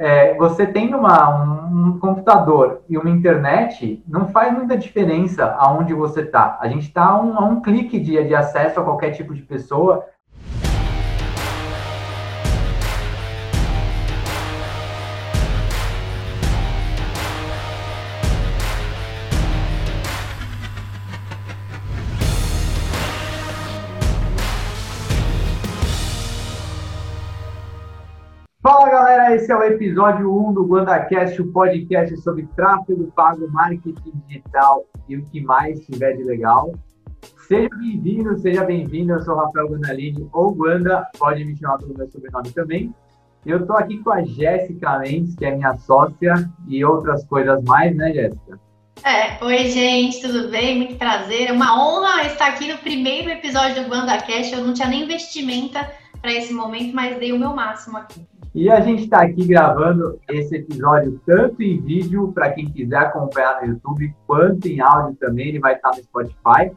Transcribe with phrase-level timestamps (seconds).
[0.00, 1.28] é, você tendo uma,
[1.66, 6.56] um, computador e uma internet, não faz muita diferença aonde você está.
[6.58, 10.06] A gente está a um, um clique de, de acesso a qualquer tipo de pessoa.
[29.34, 35.16] Esse é o episódio 1 do GuandaCast, o podcast sobre tráfego pago, marketing digital e
[35.16, 36.72] o que mais tiver de legal.
[37.46, 42.10] Seja bem-vindo, seja bem-vindo, eu sou Rafael Guandalini, ou Guanda, pode me chamar pelo meu
[42.10, 42.92] sobrenome também.
[43.46, 46.34] Eu estou aqui com a Jéssica Mendes, que é minha sócia,
[46.66, 48.58] e outras coisas mais, né, Jéssica?
[49.04, 50.76] É, oi gente, tudo bem?
[50.76, 51.50] Muito prazer.
[51.50, 54.52] É uma honra estar aqui no primeiro episódio do GuandaCast.
[54.52, 55.88] Eu não tinha nem vestimenta
[56.20, 58.26] para esse momento, mas dei o meu máximo aqui.
[58.54, 63.62] E a gente está aqui gravando esse episódio tanto em vídeo, para quem quiser acompanhar
[63.62, 66.72] no YouTube, quanto em áudio também, ele vai estar no Spotify.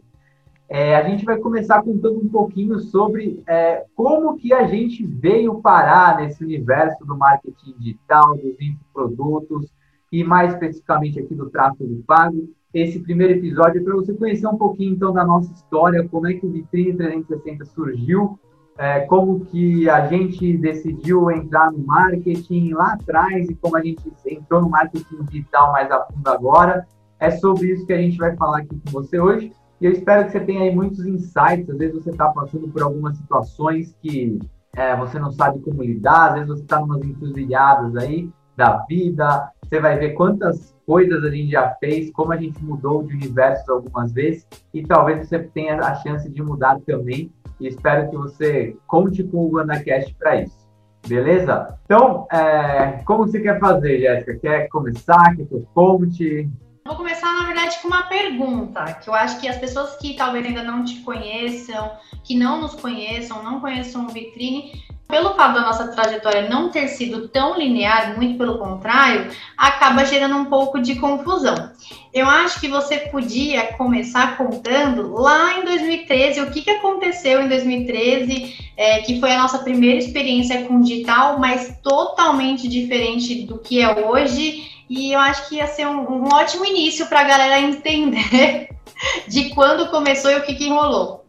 [0.68, 5.60] é, a gente vai começar contando um pouquinho sobre é, como que a gente veio
[5.60, 9.70] parar nesse universo do marketing digital, dos infoprodutos
[10.10, 12.48] e mais especificamente aqui do tráfego pago.
[12.74, 16.32] Esse primeiro episódio é para você conhecer um pouquinho então da nossa história, como é
[16.32, 18.38] que o Vitrine 360 surgiu,
[18.78, 24.02] é, como que a gente decidiu entrar no marketing lá atrás e como a gente
[24.26, 26.86] entrou no marketing digital mais a fundo agora.
[27.20, 29.52] É sobre isso que a gente vai falar aqui com você hoje.
[29.78, 31.68] E eu espero que você tenha aí muitos insights.
[31.68, 34.38] Às vezes você está passando por algumas situações que
[34.74, 39.50] é, você não sabe como lidar, às vezes você está umas encruzilhadas aí da vida.
[39.64, 43.68] Você vai ver quantas coisas a gente já fez, como a gente mudou de universos
[43.68, 47.32] algumas vezes, e talvez você tenha a chance de mudar também.
[47.60, 50.62] E espero que você conte com o WandaCast para isso.
[51.06, 51.78] Beleza?
[51.84, 54.38] Então, é, como você quer fazer, Jéssica?
[54.38, 55.36] Quer começar?
[55.36, 56.48] Quer que eu conte?
[56.84, 60.44] Vou começar, na verdade, com uma pergunta, que eu acho que as pessoas que talvez
[60.44, 61.92] ainda não te conheçam,
[62.24, 64.72] que não nos conheçam, não conheçam o Vitrine,
[65.12, 70.34] pelo fato da nossa trajetória não ter sido tão linear, muito pelo contrário, acaba gerando
[70.38, 71.70] um pouco de confusão.
[72.14, 77.48] Eu acho que você podia começar contando lá em 2013 o que, que aconteceu em
[77.48, 83.82] 2013, é, que foi a nossa primeira experiência com digital, mas totalmente diferente do que
[83.82, 87.60] é hoje e eu acho que ia ser um, um ótimo início para a galera
[87.60, 88.70] entender
[89.28, 91.21] de quando começou e o que, que enrolou.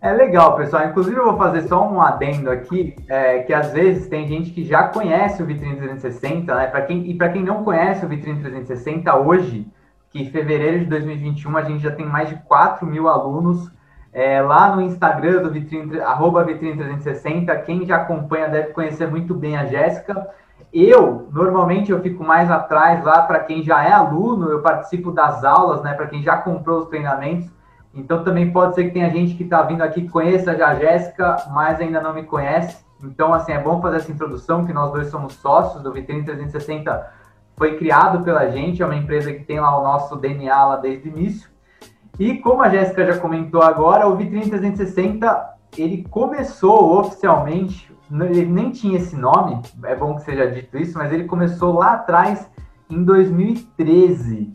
[0.00, 0.86] É legal, pessoal.
[0.86, 4.64] Inclusive, eu vou fazer só um adendo aqui, é, que às vezes tem gente que
[4.64, 6.66] já conhece o Vitrine 360, né?
[6.66, 9.66] Pra quem, e para quem não conhece o Vitrine 360, hoje,
[10.10, 13.70] que em fevereiro de 2021 a gente já tem mais de 4 mil alunos
[14.12, 17.54] é, lá no Instagram do Vitrine, arroba Vitrine 360.
[17.58, 20.28] Quem já acompanha deve conhecer muito bem a Jéssica.
[20.72, 25.44] Eu, normalmente, eu fico mais atrás lá para quem já é aluno, eu participo das
[25.44, 25.94] aulas, né?
[25.94, 27.55] Para quem já comprou os treinamentos.
[27.96, 30.74] Então, também pode ser que tenha gente que está vindo aqui que conheça já a
[30.74, 32.84] Jéssica, mas ainda não me conhece.
[33.02, 37.10] Então, assim, é bom fazer essa introdução, que nós dois somos sócios do Vitrine 360.
[37.56, 41.08] Foi criado pela gente, é uma empresa que tem lá o nosso DNA lá desde
[41.08, 41.48] o início.
[42.18, 48.70] E como a Jéssica já comentou agora, o Vitrine 360, ele começou oficialmente ele nem
[48.70, 52.48] tinha esse nome, é bom que seja dito isso, mas ele começou lá atrás,
[52.88, 54.54] em 2013.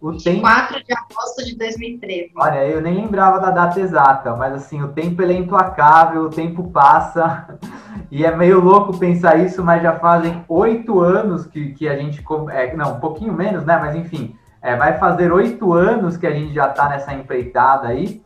[0.00, 0.40] O tempo...
[0.40, 2.32] 4 de agosto de 2013.
[2.34, 6.70] Olha, eu nem lembrava da data exata, mas assim, o tempo é implacável, o tempo
[6.70, 7.58] passa,
[8.10, 12.24] e é meio louco pensar isso, mas já fazem oito anos que, que a gente.
[12.50, 13.78] É, não, um pouquinho menos, né?
[13.78, 18.22] Mas enfim, é, vai fazer oito anos que a gente já está nessa empreitada aí.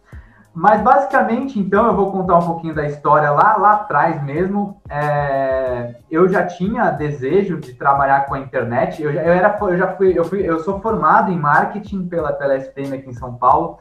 [0.55, 4.81] Mas basicamente, então, eu vou contar um pouquinho da história lá, lá atrás mesmo.
[4.89, 9.03] É, eu já tinha desejo de trabalhar com a internet.
[9.03, 12.33] Eu já, eu era, eu já fui, eu fui, eu sou formado em marketing pela,
[12.33, 13.81] pela SPM aqui em São Paulo.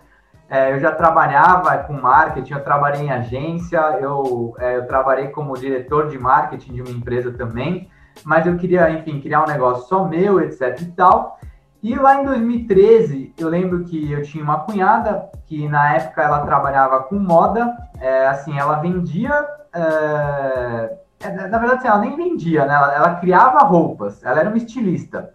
[0.50, 5.56] É, eu já trabalhava com marketing, eu trabalhei em agência, eu, é, eu trabalhei como
[5.56, 7.90] diretor de marketing de uma empresa também,
[8.24, 11.40] mas eu queria, enfim, criar um negócio só meu, etc e tal.
[11.84, 16.46] E lá em 2013, eu lembro que eu tinha uma cunhada que na época ela
[16.46, 19.34] trabalhava com moda, é, assim, ela vendia.
[19.76, 22.74] É, é na verdade, assim, ela nem vendia, né?
[22.74, 25.34] Ela, ela, criava roupas, ela era uma estilista.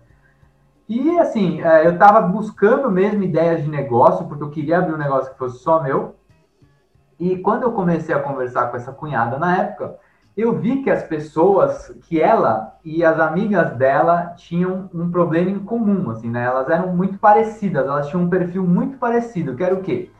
[0.88, 4.98] E assim, é, eu estava buscando mesmo ideias de negócio, porque eu queria abrir um
[4.98, 6.16] negócio que fosse só meu.
[7.20, 9.98] E quando eu comecei a conversar com essa cunhada na época,
[10.38, 15.58] eu vi que as pessoas, que ela e as amigas dela tinham um problema em
[15.58, 16.44] comum, assim, né?
[16.44, 20.12] Elas eram muito parecidas, elas tinham um perfil muito parecido, que era o quê?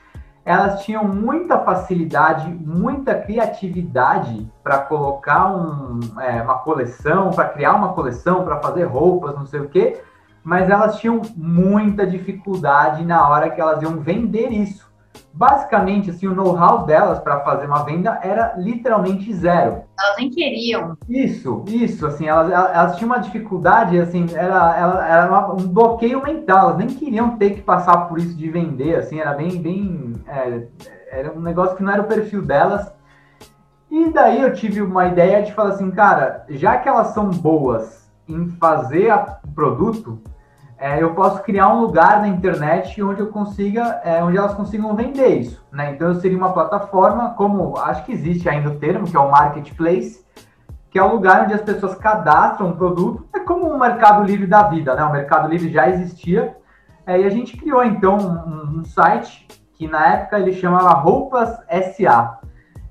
[0.45, 7.93] Elas tinham muita facilidade, muita criatividade para colocar um, é, uma coleção, para criar uma
[7.93, 10.03] coleção, para fazer roupas, não sei o quê,
[10.43, 14.88] mas elas tinham muita dificuldade na hora que elas iam vender isso
[15.33, 19.83] basicamente, assim, o know-how delas para fazer uma venda era literalmente zero.
[19.99, 20.97] Elas nem queriam.
[21.09, 26.71] Isso, isso, assim, elas, elas tinham uma dificuldade, assim, era, era, era um bloqueio mental,
[26.71, 30.63] elas nem queriam ter que passar por isso de vender, assim, era bem, bem, é,
[31.11, 32.93] era um negócio que não era o perfil delas.
[33.91, 38.11] E daí eu tive uma ideia de falar assim, cara, já que elas são boas
[38.29, 40.21] em fazer o produto,
[40.79, 44.95] é, eu posso criar um lugar na internet onde eu consiga, é, onde elas consigam
[44.95, 45.93] vender isso, né?
[45.93, 49.31] Então eu seria uma plataforma, como acho que existe ainda o termo, que é o
[49.31, 50.25] marketplace,
[50.89, 54.47] que é o lugar onde as pessoas cadastram um produto, é como o Mercado Livre
[54.47, 55.03] da vida, né?
[55.03, 56.57] O Mercado Livre já existia,
[57.05, 61.59] é, e a gente criou então um, um, site que na época ele chamava Roupas
[61.97, 62.39] SA.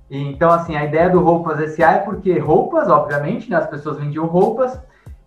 [0.10, 3.56] E, então assim a ideia do Roupas SA é porque roupas, obviamente, né?
[3.56, 4.78] As pessoas vendiam roupas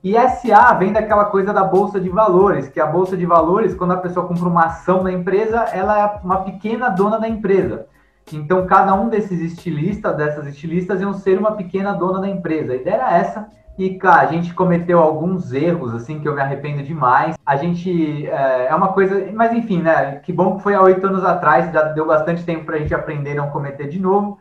[0.02, 3.92] e SA vem daquela coisa da bolsa de valores, que a bolsa de valores, quando
[3.92, 7.86] a pessoa compra uma ação da empresa, ela é uma pequena dona da empresa.
[8.32, 12.72] Então, cada um desses estilistas, dessas estilistas, iam ser uma pequena dona da empresa.
[12.72, 13.48] A ideia era essa.
[13.76, 17.36] E, cara, a gente cometeu alguns erros, assim, que eu me arrependo demais.
[17.44, 18.26] A gente.
[18.26, 19.30] É, é uma coisa.
[19.34, 20.16] Mas, enfim, né?
[20.16, 22.94] Que bom que foi há oito anos atrás, já deu bastante tempo para a gente
[22.94, 24.38] aprender a não cometer de novo.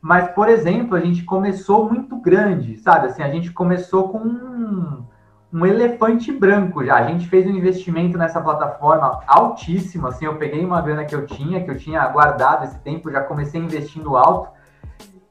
[0.00, 3.06] Mas, por exemplo, a gente começou muito grande, sabe?
[3.06, 5.04] Assim, a gente começou com um,
[5.52, 6.96] um elefante branco já.
[6.96, 11.26] A gente fez um investimento nessa plataforma altíssimo, assim, eu peguei uma grana que eu
[11.26, 14.56] tinha, que eu tinha guardado esse tempo, já comecei investindo alto.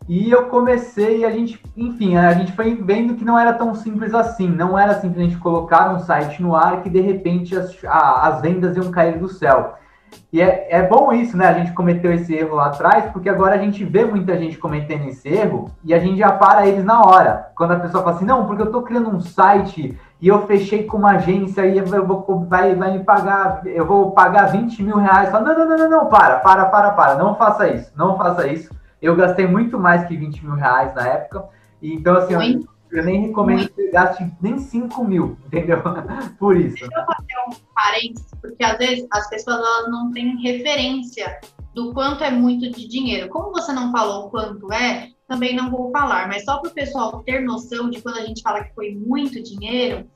[0.07, 4.13] E eu comecei, a gente, enfim, a gente foi vendo que não era tão simples
[4.13, 4.47] assim.
[4.47, 8.77] Não era simplesmente colocar um site no ar que de repente as, a, as vendas
[8.77, 9.75] iam cair do céu.
[10.31, 11.47] E é, é bom isso, né?
[11.47, 15.07] A gente cometeu esse erro lá atrás, porque agora a gente vê muita gente cometendo
[15.07, 17.51] esse erro e a gente já para eles na hora.
[17.55, 20.83] Quando a pessoa fala assim, não, porque eu tô criando um site e eu fechei
[20.83, 24.97] com uma agência e eu vou, vai, vai me pagar, eu vou pagar 20 mil
[24.97, 25.29] reais.
[25.29, 28.47] Fala, não, não, não, não, não, para, para, para, para, não faça isso, não faça
[28.47, 28.73] isso.
[29.01, 31.45] Eu gastei muito mais que 20 mil reais na época.
[31.81, 32.65] Então, assim,
[32.97, 33.73] eu nem recomendo Muito.
[33.73, 35.81] que você gaste nem 5 mil, entendeu?
[36.39, 36.75] Por isso.
[36.75, 41.39] Deixa eu fazer um parênteses, porque às vezes as pessoas elas não têm referência
[41.73, 43.29] do quanto é muito de dinheiro.
[43.29, 47.21] Como você não falou quanto é, também não vou falar, mas só para o pessoal
[47.23, 50.09] ter noção de quando a gente fala que foi muito dinheiro,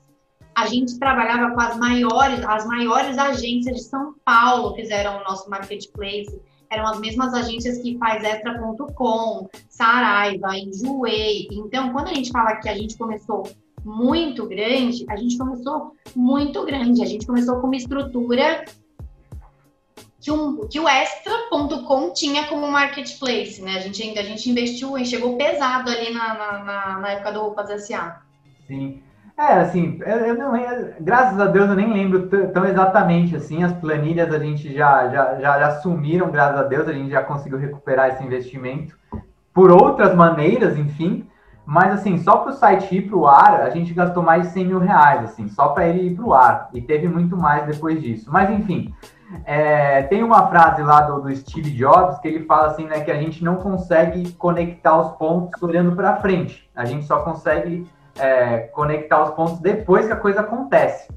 [0.54, 5.48] a gente trabalhava com as maiores, as maiores agências de São Paulo fizeram o nosso
[5.48, 6.40] marketplace
[6.70, 11.48] eram as mesmas agências que faz extra.com, Saraiva, Enjoei.
[11.50, 13.42] Então, quando a gente fala que a gente começou
[13.84, 17.02] muito grande, a gente começou muito grande.
[17.02, 18.64] A gente começou com uma estrutura
[20.20, 23.78] que, um, que o extra.com tinha como marketplace, né?
[23.78, 27.70] A gente a gente investiu e chegou pesado ali na, na, na época do Roupas
[27.70, 28.22] S.A.
[28.66, 29.02] Sim.
[29.40, 30.52] É, assim, eu, não,
[31.00, 35.40] graças a Deus eu nem lembro tão exatamente assim, as planilhas a gente já, já,
[35.40, 38.98] já, já sumiram, graças a Deus, a gente já conseguiu recuperar esse investimento
[39.54, 41.26] por outras maneiras, enfim,
[41.64, 44.48] mas assim, só para o site ir para o ar, a gente gastou mais de
[44.50, 47.64] 100 mil reais, assim, só para ele ir para o ar, e teve muito mais
[47.64, 48.30] depois disso.
[48.30, 48.94] Mas enfim,
[49.46, 53.10] é, tem uma frase lá do, do, Steve Jobs que ele fala assim, né, que
[53.10, 57.88] a gente não consegue conectar os pontos olhando para frente, a gente só consegue
[58.20, 61.08] é, conectar os pontos depois que a coisa acontece.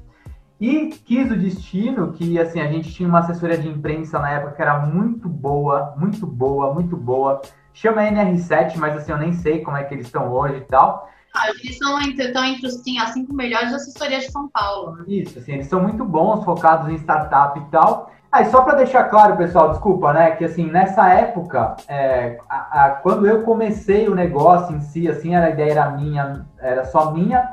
[0.60, 4.52] E quis o destino que, assim, a gente tinha uma assessoria de imprensa na época
[4.52, 7.42] que era muito boa, muito boa, muito boa.
[7.72, 11.10] Chama NR7, mas assim, eu nem sei como é que eles estão hoje e tal.
[11.34, 14.96] Ah, eles são entre, estão entre os assim, as cinco melhores assessorias de São Paulo.
[14.96, 15.04] Né?
[15.08, 18.12] Isso, assim, eles são muito bons, focados em startup e tal.
[18.36, 20.32] Ah, só para deixar claro, pessoal, desculpa, né?
[20.32, 25.36] Que assim, nessa época, é, a, a, quando eu comecei o negócio em si, assim,
[25.36, 27.48] a ideia era minha, era só minha,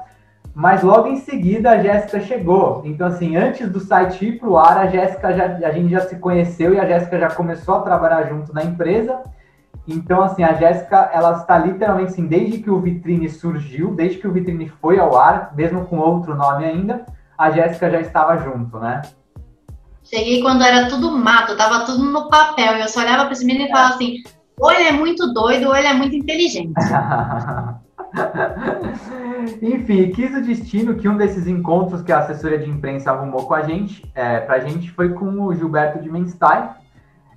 [0.55, 2.81] mas logo em seguida a Jéssica chegou.
[2.83, 6.01] Então, assim, antes do site ir para o ar, a Jéssica já, a gente já
[6.01, 9.21] se conheceu e a Jéssica já começou a trabalhar junto na empresa.
[9.87, 14.27] Então, assim, a Jéssica, ela está literalmente assim, desde que o Vitrine surgiu, desde que
[14.27, 17.05] o Vitrine foi ao ar, mesmo com outro nome ainda,
[17.37, 19.03] a Jéssica já estava junto, né?
[20.03, 22.77] Cheguei quando era tudo mato, tava tudo no papel.
[22.77, 24.21] E eu só olhava para esse menino e falava assim:
[24.59, 26.73] ou ele é muito doido, ou ele é muito inteligente.
[29.61, 33.53] Enfim, quis o destino que um desses encontros que a assessoria de imprensa arrumou com
[33.53, 36.69] a gente, é, pra gente, foi com o Gilberto de Menstein.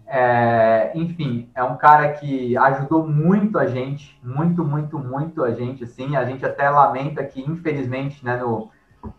[0.07, 5.85] É, enfim, é um cara que ajudou muito a gente, muito, muito, muito a gente,
[5.85, 8.71] assim, a gente até lamenta que, infelizmente, né, no,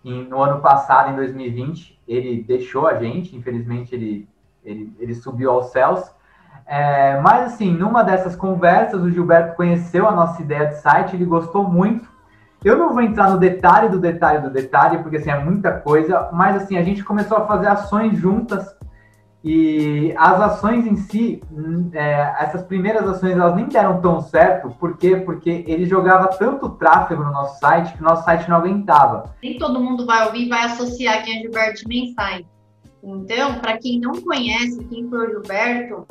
[0.04, 4.28] em, no ano passado, em 2020, ele deixou a gente, infelizmente ele,
[4.64, 6.14] ele, ele subiu aos céus,
[6.66, 11.26] é, mas assim, numa dessas conversas, o Gilberto conheceu a nossa ideia de site, ele
[11.26, 12.10] gostou muito.
[12.64, 16.30] Eu não vou entrar no detalhe do detalhe do detalhe, porque assim, é muita coisa,
[16.34, 18.76] mas assim, a gente começou a fazer ações juntas
[19.48, 24.72] e as ações em si, hum, é, essas primeiras ações, elas nem deram tão certo.
[24.72, 25.18] Por quê?
[25.18, 29.36] Porque ele jogava tanto tráfego no nosso site que o nosso site não aguentava.
[29.44, 32.44] Nem todo mundo vai ouvir vai associar quem é Gilberto Menstein.
[33.04, 36.08] Então, para quem não conhece quem foi o Gilberto,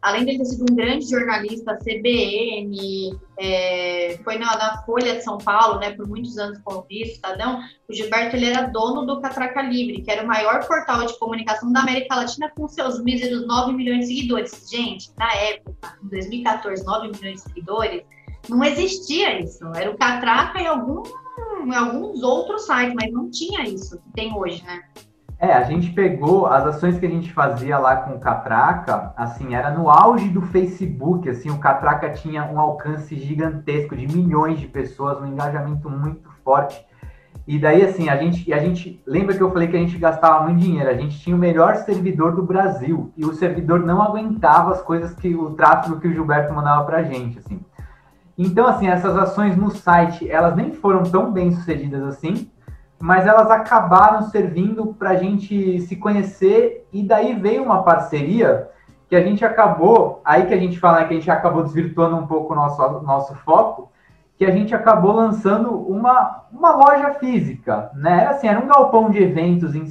[0.00, 5.38] além de ter sido um grande jornalista, CBN, é, foi na, na, Folha de São
[5.38, 9.62] Paulo, né, por muitos anos como vice, Estadão, o Gilberto ele era dono do Catraca
[9.62, 13.72] Livre, que era o maior portal de comunicação da América Latina com seus míseros 9
[13.72, 14.68] milhões de seguidores.
[14.70, 18.02] Gente, na época, em 2014, 9 milhões de seguidores,
[18.48, 19.64] não existia isso.
[19.74, 21.02] Era o Catraca e algum,
[21.74, 24.82] alguns outros sites, mas não tinha isso que tem hoje, né?
[25.40, 29.54] É, a gente pegou as ações que a gente fazia lá com o Catraca, assim,
[29.54, 34.66] era no auge do Facebook, assim, o Catraca tinha um alcance gigantesco de milhões de
[34.66, 36.84] pessoas, um engajamento muito forte.
[37.46, 40.44] E daí, assim, a gente, a gente lembra que eu falei que a gente gastava
[40.44, 44.72] muito dinheiro, a gente tinha o melhor servidor do Brasil e o servidor não aguentava
[44.72, 47.60] as coisas que o tráfego que o Gilberto mandava pra gente, assim.
[48.36, 52.50] Então, assim, essas ações no site, elas nem foram tão bem sucedidas assim,
[52.98, 58.68] mas elas acabaram servindo para a gente se conhecer e daí veio uma parceria
[59.08, 62.26] que a gente acabou, aí que a gente fala que a gente acabou desvirtuando um
[62.26, 63.90] pouco o nosso, nosso foco,
[64.36, 68.26] que a gente acabou lançando uma, uma loja física, né?
[68.26, 69.84] Assim, era um galpão de eventos, em,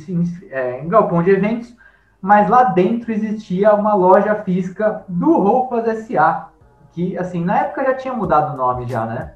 [0.50, 1.76] é, um galpão de eventos,
[2.22, 6.50] mas lá dentro existia uma loja física do Roupas SA,
[6.92, 9.34] que, assim, na época já tinha mudado o nome já, né?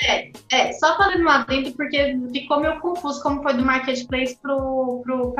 [0.00, 5.02] É, é, só falando lá dentro, porque ficou meio confuso como foi do marketplace pro,
[5.04, 5.32] pro,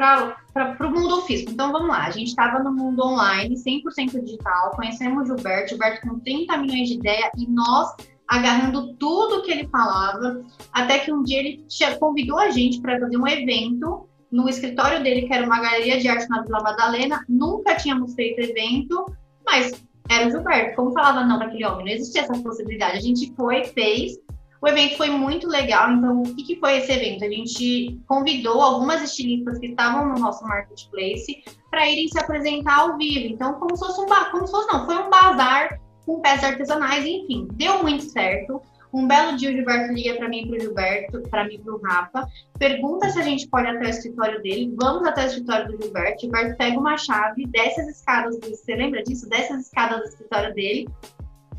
[0.76, 1.52] pro mundo físico.
[1.52, 6.06] Então vamos lá, a gente estava no mundo online, 100% digital, conhecemos o Gilberto, Gilberto
[6.06, 7.94] com 30 milhões de ideia e nós
[8.28, 10.42] agarrando tudo que ele falava,
[10.72, 11.66] até que um dia ele
[11.98, 16.08] convidou a gente para fazer um evento no escritório dele, que era uma galeria de
[16.08, 17.22] arte na Vila Madalena.
[17.28, 19.04] Nunca tínhamos feito evento,
[19.44, 19.72] mas
[20.08, 20.76] era o Gilberto.
[20.76, 21.84] Como falava não aquele homem?
[21.84, 22.96] Não existia essa possibilidade.
[22.96, 24.18] A gente foi, fez,
[24.62, 27.24] o evento foi muito legal, então o que, que foi esse evento?
[27.24, 32.96] A gente convidou algumas estilistas que estavam no nosso marketplace para irem se apresentar ao
[32.96, 33.34] vivo.
[33.34, 37.04] Então, como se fosse um como se fosse não, foi um bazar com peças artesanais,
[37.04, 38.62] enfim, deu muito certo.
[38.92, 41.80] Um belo dia o Gilberto liga para mim para o Gilberto, para mim para o
[41.80, 44.76] Rafa, pergunta se a gente pode ir até o escritório dele.
[44.80, 46.18] Vamos até o escritório do Gilberto.
[46.18, 49.28] O Gilberto pega uma chave, desce as escadas, você lembra disso?
[49.28, 50.88] Desce as escadas do escritório dele,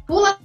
[0.07, 0.37] pula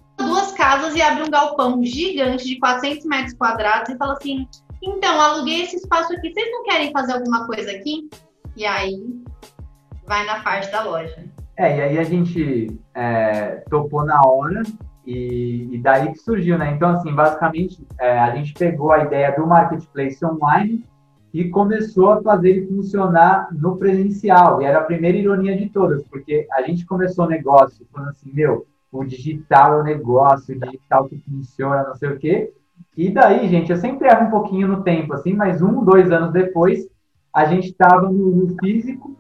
[0.59, 4.49] casas e abre um galpão gigante de 400 metros quadrados e fala assim:
[4.83, 8.11] então, aluguei esse espaço aqui, vocês não querem fazer alguma coisa aqui?
[8.57, 9.01] E aí
[10.05, 11.25] vai na parte da loja.
[11.57, 14.63] É, e aí a gente é, topou na hora
[15.07, 16.73] e, e, daí que surgiu, né?
[16.73, 20.85] Então, assim, basicamente, é, a gente pegou a ideia do marketplace online
[21.33, 24.61] e começou a fazer ele funcionar no presencial.
[24.61, 28.31] E era a primeira ironia de todas, porque a gente começou o negócio falando assim,
[28.33, 32.53] meu, o digital é o negócio, o digital que funciona, não sei o quê.
[32.97, 36.33] E daí, gente, eu sempre erro um pouquinho no tempo, assim, mas um, dois anos
[36.33, 36.89] depois,
[37.33, 39.17] a gente estava no, no, físico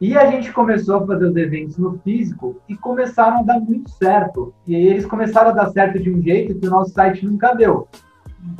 [0.00, 3.90] e a gente começou a fazer os eventos no físico e começaram a dar muito
[3.90, 4.52] certo.
[4.66, 7.86] E eles começaram a dar certo de um jeito que o nosso site nunca deu.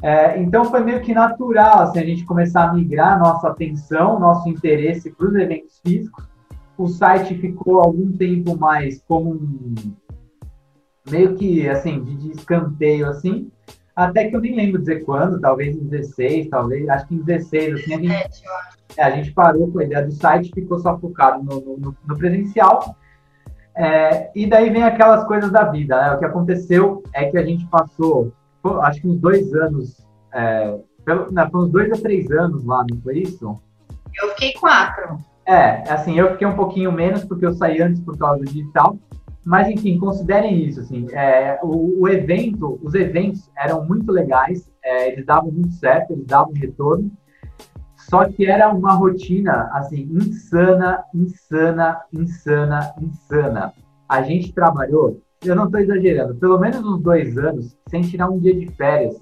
[0.02, 4.48] É, então foi meio que natural assim, a gente começar a migrar nossa atenção, nosso
[4.48, 6.28] interesse para os eventos físicos.
[6.76, 9.74] O site ficou algum tempo mais como um,
[11.10, 13.50] meio que, assim, de, escanteio, assim,
[13.94, 17.74] até que eu nem lembro dizer quando, talvez em 16, talvez, acho que em 16,
[17.74, 18.42] assim, a gente,
[18.96, 22.18] é, a gente parou com a ideia do site, ficou só focado no, no, no
[22.18, 22.96] presencial,
[23.74, 26.14] é, e daí vem aquelas coisas da vida, né?
[26.14, 28.32] O que aconteceu é que a gente passou,
[28.82, 32.84] acho que uns dois anos é, pelo, não, foi uns dois a três anos lá,
[32.88, 33.60] não foi isso?
[34.20, 35.18] Eu fiquei quatro.
[35.46, 38.96] É, assim, eu fiquei um pouquinho menos porque eu saí antes por causa do digital.
[39.44, 45.12] Mas, enfim, considerem isso, assim, é, o, o, evento, os eventos eram muito legais, é,
[45.12, 47.10] eles davam muito certo, eles davam retorno,
[47.96, 53.72] só que era uma rotina, assim, insana, insana, insana, insana.
[54.08, 58.38] A gente trabalhou, eu não estou exagerando, pelo menos uns dois anos, sem tirar um
[58.38, 59.16] dia de férias.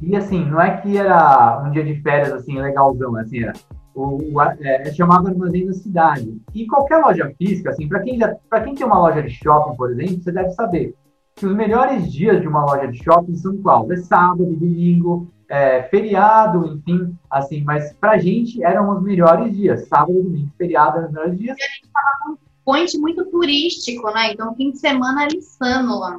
[0.00, 3.52] E, assim, não é que era um dia de férias, assim, legalzão, assim, era
[3.94, 6.40] o, o é, é, chamado armazém da cidade.
[6.54, 9.90] E qualquer loja física, assim, para quem, já, quem tem uma loja de shopping, por
[9.90, 10.94] exemplo, você deve saber
[11.36, 13.90] que os melhores dias de uma loja de shopping são qual?
[13.90, 20.22] É sábado, domingo, é, feriado, enfim, assim, mas pra gente eram os melhores dias, sábado,
[20.22, 21.56] domingo, feriado eram os melhores dias.
[21.58, 24.32] E a gente tava com um point muito turístico, né?
[24.32, 26.18] Então, fim de semana era insano lá.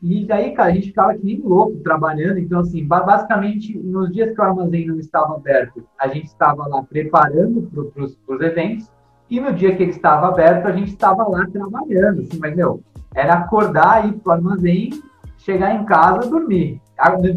[0.00, 2.38] E daí, cara, a gente ficava que nem louco trabalhando.
[2.38, 6.82] Então, assim, basicamente, nos dias que o armazém não estava aberto, a gente estava lá
[6.82, 8.88] preparando para os eventos.
[9.28, 12.22] E no dia que ele estava aberto, a gente estava lá trabalhando.
[12.22, 12.82] Assim, mas, meu,
[13.14, 14.90] era acordar, ir para o armazém,
[15.36, 16.80] chegar em casa, dormir.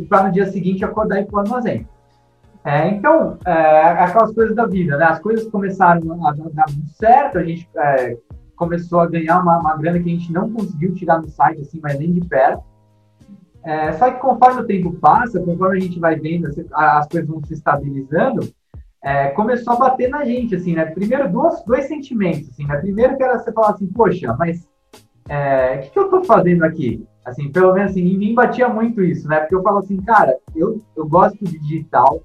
[0.07, 1.87] Para no dia seguinte acordar e ir para o armazém.
[2.63, 5.05] É, então, é, aquelas coisas da vida, né?
[5.05, 8.17] As coisas começaram a dar muito certo, a gente é,
[8.61, 11.79] começou a ganhar uma, uma grana que a gente não conseguiu tirar no site, assim,
[11.81, 12.63] mas nem de perto.
[13.63, 17.27] É, só que conforme o tempo passa, conforme a gente vai vendo as, as coisas
[17.27, 18.47] vão se estabilizando,
[19.03, 20.85] é, começou a bater na gente, assim, né?
[20.85, 22.77] Primeiro, dois, dois sentimentos, assim, né?
[22.77, 24.69] Primeiro que era você falar assim, poxa, mas
[25.27, 27.03] é, o que, que, eu tô fazendo aqui?
[27.25, 29.39] Assim, pelo menos assim, em mim batia muito isso, né?
[29.39, 32.21] Porque eu falo assim, cara, eu, eu gosto de digital,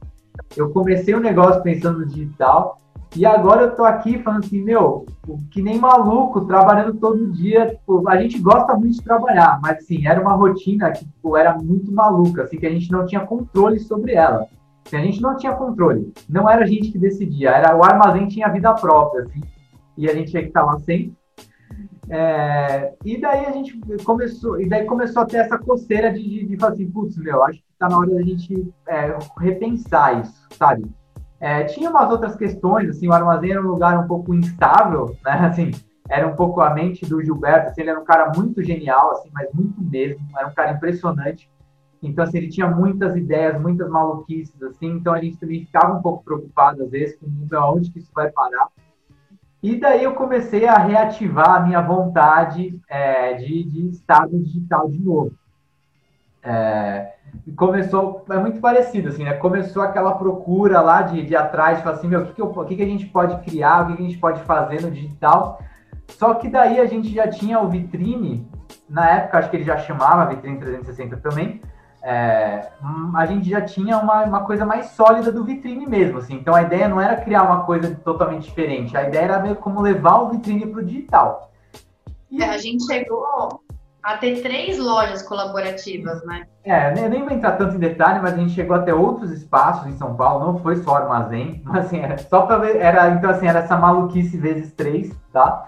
[0.54, 2.78] eu comecei um negócio pensando no digital,
[3.16, 5.06] e agora eu tô aqui falando assim, meu,
[5.50, 7.66] que nem maluco, trabalhando todo dia.
[7.66, 11.56] Tipo, a gente gosta muito de trabalhar, mas assim, era uma rotina que tipo, era
[11.56, 14.46] muito maluca, assim, que a gente não tinha controle sobre ela.
[14.86, 16.12] Assim, a gente não tinha controle.
[16.28, 19.40] Não era a gente que decidia, era o armazém tinha vida própria, assim,
[19.96, 21.14] e a gente tinha que estar lá sempre.
[22.10, 26.46] É, e daí a gente começou, e daí começou a ter essa coceira de, de,
[26.46, 30.46] de falar assim, putz, meu, acho que tá na hora da gente é, repensar isso,
[30.52, 30.84] sabe?
[31.40, 35.32] É, tinha umas outras questões, assim, o armazém era um lugar um pouco instável, né,
[35.46, 35.70] assim,
[36.08, 39.28] era um pouco a mente do Gilberto, assim, ele era um cara muito genial, assim,
[39.32, 41.50] mas muito mesmo, era um cara impressionante,
[42.02, 46.02] então, assim, ele tinha muitas ideias, muitas maluquices, assim, então a gente também ficava um
[46.02, 48.68] pouco preocupado, às vezes, com aonde que isso vai parar.
[49.62, 54.88] E daí eu comecei a reativar a minha vontade é, de, de estar no digital
[54.88, 55.32] de novo.
[56.42, 57.15] É,
[57.56, 59.34] começou, é muito parecido, assim, né?
[59.34, 62.82] Começou aquela procura lá de, de atrás, assim, meu, o que, que, eu, que, que
[62.82, 65.60] a gente pode criar, o que, que a gente pode fazer no digital.
[66.08, 68.46] Só que daí a gente já tinha o Vitrine,
[68.88, 71.60] na época acho que ele já chamava Vitrine 360 também,
[72.02, 72.68] é,
[73.16, 76.34] a gente já tinha uma, uma coisa mais sólida do Vitrine mesmo, assim.
[76.34, 79.80] Então a ideia não era criar uma coisa totalmente diferente, a ideia era ver como
[79.80, 81.50] levar o Vitrine para o digital.
[82.30, 83.60] E é, a gente chegou
[84.06, 86.46] a ter três lojas colaborativas, né?
[86.62, 89.96] É, nem vou entrar tanto em detalhe, mas a gente chegou até outros espaços em
[89.96, 93.48] São Paulo, não foi só armazém, mas assim, era só para ver, era, então assim,
[93.48, 95.66] era essa maluquice vezes três, tá?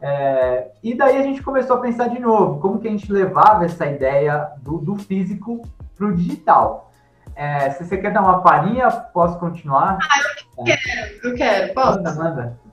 [0.00, 3.64] É, e daí a gente começou a pensar de novo, como que a gente levava
[3.64, 5.60] essa ideia do, do físico
[5.96, 6.92] para o digital.
[7.34, 9.98] É, se você quer dar uma palhinha, posso continuar?
[10.00, 10.20] Ah,
[10.58, 11.96] eu quero, eu quero, posso?
[11.96, 12.63] Manda, manda.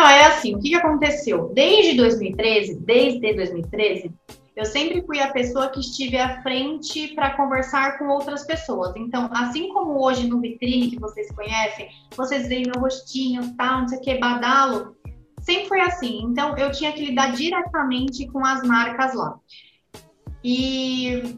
[0.00, 1.52] Não, é assim, o que aconteceu?
[1.52, 4.10] Desde 2013, desde 2013,
[4.56, 8.94] eu sempre fui a pessoa que estive à frente para conversar com outras pessoas.
[8.96, 13.88] Então, assim como hoje no vitrine que vocês conhecem, vocês veem meu rostinho, tal, não
[13.88, 14.96] sei o que, badalo,
[15.42, 16.22] sempre foi assim.
[16.22, 19.38] Então, eu tinha que lidar diretamente com as marcas lá.
[20.42, 21.36] E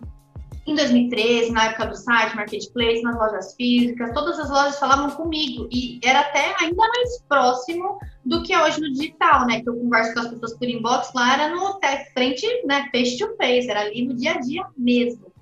[0.66, 5.68] em 2013, na época do site, marketplace, nas lojas físicas, todas as lojas falavam comigo
[5.72, 9.60] e era até ainda mais próximo do que hoje no digital, né?
[9.60, 11.80] Que eu converso com as pessoas por inbox, lá era no
[12.14, 12.88] frente, né?
[12.92, 15.32] Face to face, era ali no dia a dia mesmo.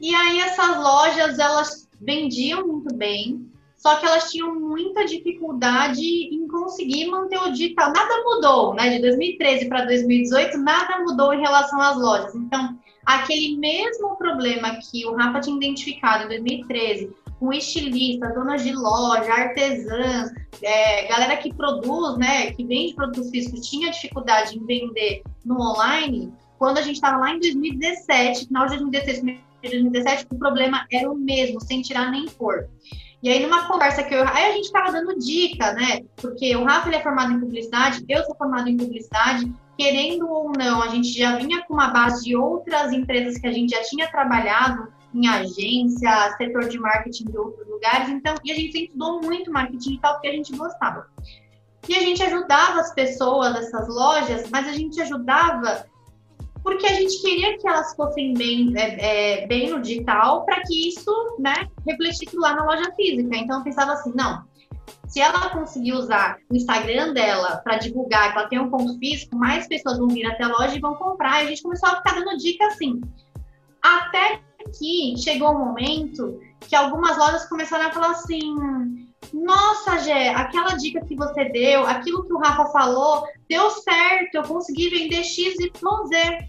[0.00, 6.48] E aí essas lojas, elas vendiam muito bem, só que elas tinham muita dificuldade em
[6.48, 7.92] conseguir manter o digital.
[7.92, 8.88] Nada mudou, né?
[8.88, 12.34] De 2013 para 2018, nada mudou em relação às lojas.
[12.34, 12.78] Então,
[13.14, 19.32] aquele mesmo problema que o Rafa tinha identificado em 2013, com estilistas, donas de loja,
[19.32, 20.30] artesãs,
[20.62, 26.32] é, galera que produz, né, que vende produtos físicos, tinha dificuldade em vender no online,
[26.58, 31.16] quando a gente estava lá em 2017, final de 2016, 2017, o problema era o
[31.16, 32.68] mesmo, sem tirar nem pôr.
[33.22, 34.26] E aí, numa conversa que eu.
[34.26, 36.02] Aí a gente estava dando dica, né?
[36.16, 40.52] Porque o Rafa ele é formado em publicidade, eu sou formado em publicidade, querendo ou
[40.56, 43.82] não, a gente já vinha com uma base de outras empresas que a gente já
[43.82, 48.08] tinha trabalhado em agência, setor de marketing de outros lugares.
[48.08, 51.06] Então, e a gente sempre estudou muito marketing digital porque a gente gostava.
[51.88, 55.84] E a gente ajudava as pessoas dessas lojas, mas a gente ajudava
[56.62, 60.88] porque a gente queria que elas fossem bem, é, é, bem no digital para que
[60.88, 63.36] isso né, refletisse lá na loja física.
[63.36, 64.44] Então eu pensava assim, não,
[65.06, 69.36] se ela conseguir usar o Instagram dela para divulgar que ela tem um ponto físico,
[69.36, 71.42] mais pessoas vão vir até a loja e vão comprar.
[71.42, 73.00] E a gente começou a ficar dando dica assim.
[73.82, 74.40] Até
[74.78, 81.04] que chegou um momento que algumas lojas começaram a falar assim: nossa, Gé, aquela dica
[81.04, 86.06] que você deu, aquilo que o Rafa falou, deu certo, eu consegui vender X, Y,
[86.06, 86.48] Z.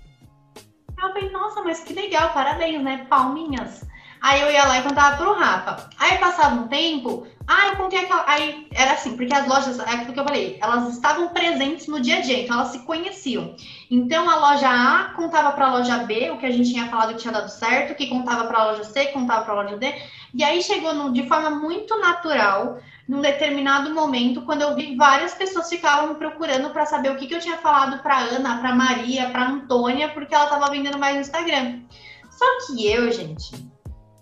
[1.02, 3.06] Eu falei, nossa, mas que legal, parabéns, né?
[3.10, 3.86] Palminhas.
[4.22, 5.90] Aí eu ia lá e contava pro Rafa.
[5.98, 8.24] Aí passava um tempo, ah, eu contei aquela.
[8.28, 12.00] Aí era assim, porque as lojas, é aquilo que eu falei, elas estavam presentes no
[12.00, 13.56] dia a dia, então elas se conheciam.
[13.90, 17.14] Então a loja A contava para a loja B o que a gente tinha falado
[17.14, 19.94] que tinha dado certo, que contava para a loja C, contava para a loja D.
[20.34, 25.34] E aí chegou no, de forma muito natural, num determinado momento, quando eu vi várias
[25.34, 28.74] pessoas ficavam me procurando para saber o que, que eu tinha falado para Ana, para
[28.74, 31.82] Maria, para Antônia, porque ela estava vendendo mais no Instagram.
[32.30, 33.52] Só que eu, gente,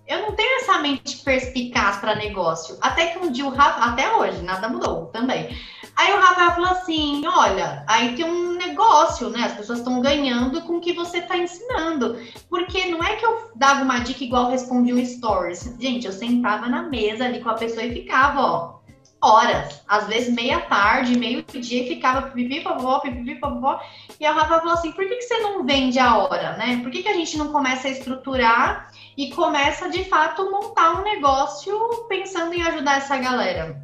[0.09, 2.75] eu não tenho essa mente perspicaz para negócio.
[2.81, 5.55] Até que um dia o Rafa, até hoje, nada mudou também.
[5.95, 9.43] Aí o Rafael falou assim: olha, aí tem um negócio, né?
[9.43, 12.17] As pessoas estão ganhando com o que você está ensinando.
[12.49, 15.75] Porque não é que eu dava uma dica igual respondi um stories.
[15.79, 18.79] Gente, eu sentava na mesa ali com a pessoa e ficava, ó,
[19.21, 23.79] horas, às vezes meia tarde, meio dia, e ficava pipipi, vovó, pipipi, vovó.
[24.19, 26.79] E a Rafa falou assim: por que, que você não vende a hora, né?
[26.81, 28.89] Por que, que a gente não começa a estruturar
[29.19, 31.77] e começa de fato montar um negócio
[32.07, 33.75] pensando em ajudar essa galera?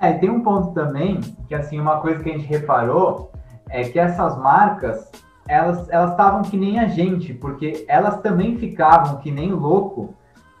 [0.00, 3.30] É, tem um ponto também que assim uma coisa que a gente reparou
[3.70, 5.12] é que essas marcas
[5.46, 10.12] elas elas estavam que nem a gente, porque elas também ficavam que nem louco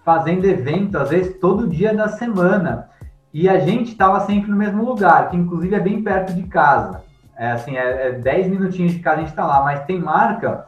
[0.04, 2.90] fazendo evento às vezes todo dia da semana.
[3.34, 7.02] E a gente estava sempre no mesmo lugar, que inclusive é bem perto de casa.
[7.36, 10.67] É assim, é, é 10 minutinhos de casa a gente está lá, mas tem marca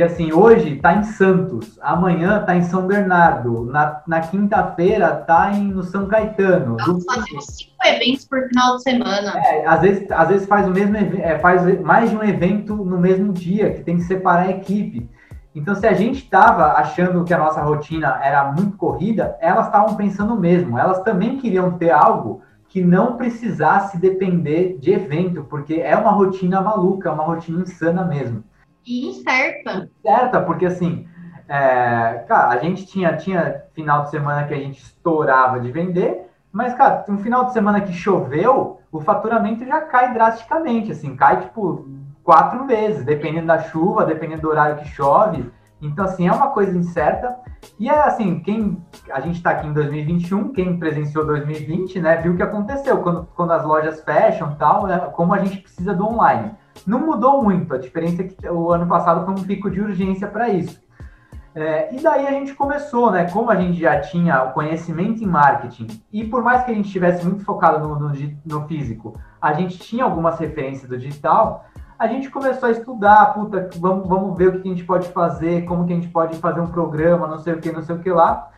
[0.00, 5.50] que assim, hoje está em Santos, amanhã está em São Bernardo, na, na quinta-feira está
[5.50, 6.78] no São Caetano.
[6.78, 9.32] Nós fazemos cinco eventos por final de semana.
[9.36, 12.96] É, às vezes, às vezes faz o mesmo é, faz mais de um evento no
[12.96, 15.06] mesmo dia, que tem que separar a equipe.
[15.54, 19.96] Então, se a gente estava achando que a nossa rotina era muito corrida, elas estavam
[19.96, 20.78] pensando o mesmo.
[20.78, 26.62] Elas também queriam ter algo que não precisasse depender de evento, porque é uma rotina
[26.62, 28.42] maluca, é uma rotina insana mesmo.
[28.90, 29.88] E incerta.
[30.00, 31.06] Incerta, porque assim,
[31.48, 36.28] é, cara, a gente tinha, tinha final de semana que a gente estourava de vender,
[36.50, 41.40] mas, cara, um final de semana que choveu, o faturamento já cai drasticamente, assim, cai
[41.40, 41.88] tipo
[42.24, 45.48] quatro vezes, dependendo da chuva, dependendo do horário que chove.
[45.80, 47.36] Então, assim, é uma coisa incerta.
[47.78, 52.32] E é assim, quem a gente está aqui em 2021, quem presenciou 2020, né, viu
[52.32, 56.04] o que aconteceu quando, quando as lojas fecham tal, né, como a gente precisa do
[56.06, 56.50] online.
[56.86, 60.26] Não mudou muito, a diferença é que o ano passado foi um pico de urgência
[60.26, 60.80] para isso.
[61.54, 63.28] É, e daí a gente começou, né?
[63.30, 66.86] Como a gente já tinha o conhecimento em marketing, e por mais que a gente
[66.86, 68.12] estivesse muito focado no, no,
[68.46, 71.66] no físico, a gente tinha algumas referências do digital,
[71.98, 75.66] a gente começou a estudar, puta, vamos, vamos ver o que a gente pode fazer,
[75.66, 77.98] como que a gente pode fazer um programa, não sei o que, não sei o
[77.98, 78.50] que lá.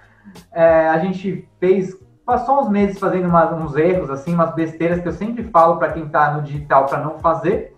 [0.52, 5.08] É, a gente fez, passou uns meses fazendo umas, uns erros, assim, umas besteiras que
[5.08, 7.74] eu sempre falo para quem está no digital para não fazer.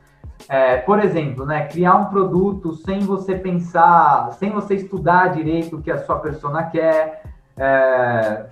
[0.49, 5.83] É, por exemplo, né, criar um produto sem você pensar, sem você estudar direito o
[5.83, 7.23] que a sua persona quer,
[7.57, 8.47] é,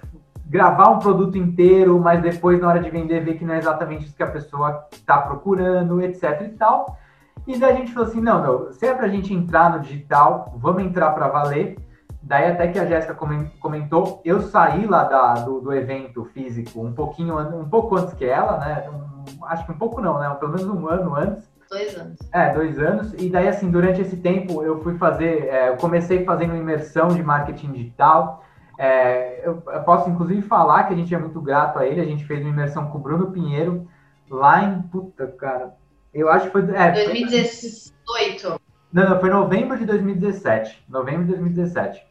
[0.46, 4.06] gravar um produto inteiro, mas depois na hora de vender ver que não é exatamente
[4.06, 6.98] isso que a pessoa está procurando, etc e tal.
[7.46, 10.54] E daí a gente falou assim, não, meu, se é pra gente entrar no digital,
[10.56, 11.76] vamos entrar para valer.
[12.22, 13.16] Daí até que a Jéssica
[13.60, 18.24] comentou, eu saí lá da, do, do, evento físico um pouquinho, um pouco antes que
[18.24, 18.88] ela, né?
[18.88, 20.30] Um, acho que um pouco não, né?
[20.38, 21.50] Pelo menos um ano antes.
[21.72, 22.18] Dois anos.
[22.30, 23.14] É, dois anos.
[23.14, 27.22] E daí, assim, durante esse tempo eu fui fazer, é, eu comecei fazendo imersão de
[27.22, 28.44] marketing digital.
[28.78, 32.02] É, eu, eu, posso inclusive falar que a gente é muito grato a ele.
[32.02, 33.88] A gente fez uma imersão com o Bruno Pinheiro
[34.28, 35.74] lá em puta, cara,
[36.12, 36.62] eu acho que foi.
[36.74, 38.60] É, 2018.
[38.92, 40.84] Não, não, foi novembro de 2017.
[40.90, 42.06] Novembro de 2017.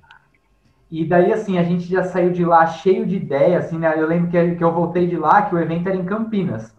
[0.89, 3.93] E daí, assim, a gente já saiu de lá cheio de ideia, assim, né?
[3.95, 6.75] Eu lembro que, que eu voltei de lá, que o evento era em Campinas.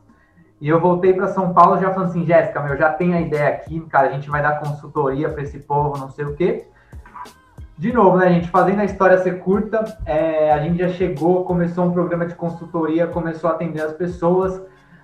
[0.63, 3.49] E eu voltei para São Paulo já falando assim, Jéssica, meu, já tem a ideia
[3.49, 6.69] aqui, cara, a gente vai dar consultoria para esse povo, não sei o quê.
[7.77, 11.87] De novo, né, gente, fazendo a história ser curta, é, a gente já chegou, começou
[11.87, 14.63] um programa de consultoria, começou a atender as pessoas,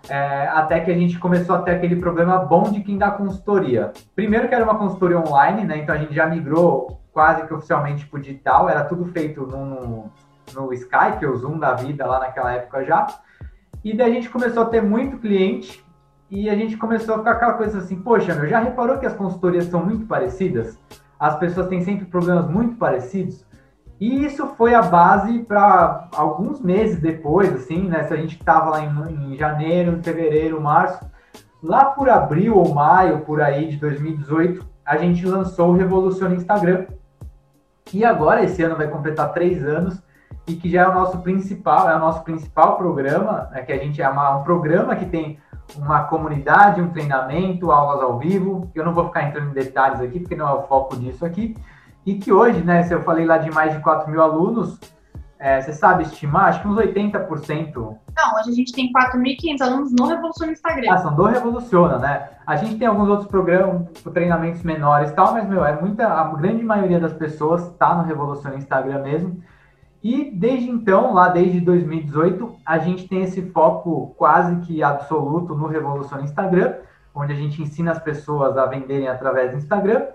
[0.09, 3.91] é, até que a gente começou a ter aquele problema bom de quem dá consultoria.
[4.15, 5.79] Primeiro que era uma consultoria online, né?
[5.79, 10.09] Então a gente já migrou quase que oficialmente para o digital, era tudo feito no,
[10.55, 13.09] no Skype, o Zoom da vida lá naquela época já.
[13.85, 15.85] E daí a gente começou a ter muito cliente
[16.31, 19.15] e a gente começou a ficar aquela coisa assim, poxa, meu, já reparou que as
[19.15, 20.79] consultorias são muito parecidas?
[21.19, 23.47] As pessoas têm sempre problemas muito parecidos?
[24.01, 28.05] E isso foi a base para alguns meses depois, assim, né?
[28.05, 31.05] Se a gente estava lá em, em janeiro, fevereiro, março,
[31.63, 36.87] lá por abril ou maio, por aí de 2018, a gente lançou o Revoluciona Instagram.
[37.93, 40.01] E agora, esse ano vai completar três anos
[40.49, 43.77] e que já é o nosso principal, é o nosso principal programa, né, que a
[43.77, 45.39] gente é uma, um programa que tem
[45.77, 48.71] uma comunidade, um treinamento, aulas ao vivo.
[48.75, 51.55] Eu não vou ficar entrando em detalhes aqui, porque não é o foco disso aqui.
[52.07, 54.81] E que hoje, né, se eu falei lá de mais de 4 mil alunos,
[55.39, 56.49] é, você sabe estimar?
[56.49, 57.75] Acho que uns 80%.
[57.77, 60.91] Não, hoje a gente tem 4.500 alunos no Revoluciona Instagram.
[60.91, 62.31] Ah, são do Revoluciona, né?
[62.47, 66.25] A gente tem alguns outros programas, treinamentos menores e tal, mas, meu, é muita, a
[66.35, 69.41] grande maioria das pessoas está no Revoluciona Instagram mesmo.
[70.09, 75.67] E desde então, lá desde 2018, a gente tem esse foco quase que absoluto no
[75.67, 76.77] Revolução Instagram,
[77.15, 80.07] onde a gente ensina as pessoas a venderem através do Instagram,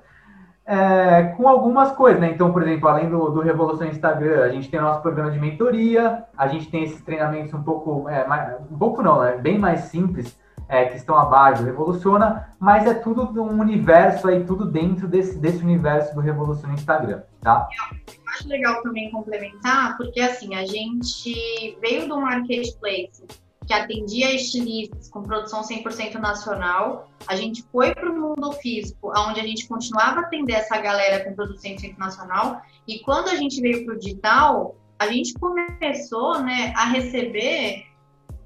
[0.65, 2.31] é, com algumas coisas, né?
[2.31, 5.39] Então, por exemplo, além do, do Revolução Instagram, a gente tem o nosso programa de
[5.39, 9.37] mentoria, a gente tem esses treinamentos um pouco, é, mais, um pouco não, né?
[9.37, 10.35] Bem mais simples,
[10.73, 15.37] é, que estão abaixo do Revoluciona, mas é tudo um universo aí, tudo dentro desse,
[15.37, 17.69] desse universo do Revoluciona Instagram, tá?
[18.07, 23.23] Eu acho legal também complementar, porque assim, a gente veio do marketplace
[23.67, 29.39] que atendia estilistas com produção 100% nacional, a gente foi para o mundo físico, onde
[29.39, 33.61] a gente continuava a atender essa galera com produção 100% nacional, e quando a gente
[33.61, 37.92] veio para o digital, a gente começou né, a receber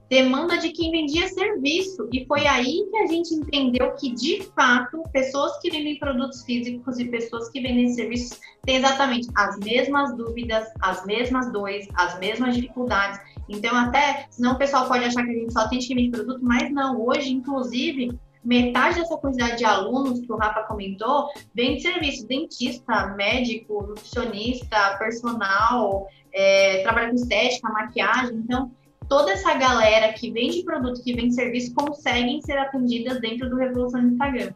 [0.10, 2.08] demanda de quem vendia serviço.
[2.12, 7.00] E foi aí que a gente entendeu que, de fato, pessoas que vendem produtos físicos
[7.00, 12.56] e pessoas que vendem serviços têm exatamente as mesmas dúvidas, as mesmas dores, as mesmas
[12.56, 13.20] dificuldades.
[13.50, 16.40] Então, até, senão o pessoal pode achar que a gente só tem que vender produto,
[16.42, 17.02] mas não.
[17.02, 23.08] Hoje, inclusive, metade dessa quantidade de alunos que o Rafa comentou vem de serviço, dentista,
[23.16, 28.38] médico, nutricionista, personal, é, trabalha com estética, maquiagem.
[28.38, 28.72] Então,
[29.08, 34.02] toda essa galera que vende produto, que vende serviço, conseguem ser atendidas dentro do Revolução
[34.02, 34.52] do Instagram.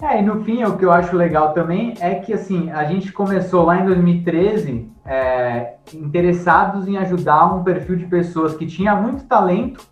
[0.00, 3.12] É, e no fim, o que eu acho legal também é que, assim, a gente
[3.12, 9.24] começou lá em 2013 é, interessados em ajudar um perfil de pessoas que tinha muito
[9.26, 9.86] talento,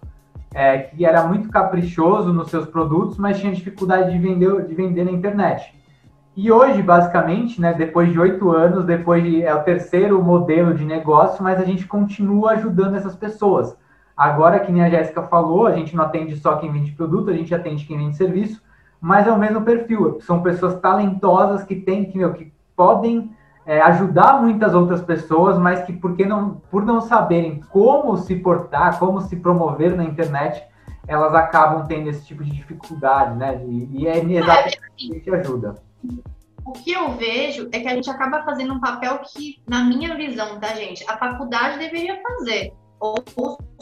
[0.53, 5.05] é, que era muito caprichoso nos seus produtos, mas tinha dificuldade de vender, de vender
[5.05, 5.73] na internet.
[6.37, 10.85] E hoje, basicamente, né, depois de oito anos, depois de é o terceiro modelo de
[10.85, 13.77] negócio, mas a gente continua ajudando essas pessoas.
[14.21, 17.33] Agora, que nem a Jéssica falou, a gente não atende só quem vende produto, a
[17.33, 18.63] gente atende quem vende serviço,
[19.01, 20.21] mas é o mesmo perfil.
[20.21, 25.85] São pessoas talentosas que têm, que, meu, que podem é, ajudar muitas outras pessoas, mas
[25.85, 30.63] que porque não, por não saberem como se portar, como se promover na internet,
[31.09, 33.65] elas acabam tendo esse tipo de dificuldade, né?
[33.67, 35.77] E, e é exatamente é, assim, que ajuda.
[36.67, 40.15] O que eu vejo é que a gente acaba fazendo um papel que, na minha
[40.15, 43.15] visão, tá, gente, a faculdade deveria fazer ou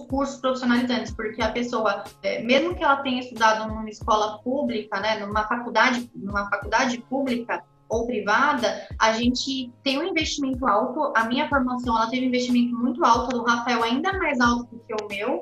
[0.08, 5.18] cursos profissionalizantes, porque a pessoa, é, mesmo que ela tenha estudado numa escola pública, né,
[5.18, 11.12] numa faculdade, numa faculdade pública ou privada, a gente tem um investimento alto.
[11.16, 14.80] A minha formação, ela teve um investimento muito alto, do Rafael ainda mais alto do
[14.80, 15.40] que o meu,